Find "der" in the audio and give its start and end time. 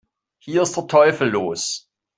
0.77-0.87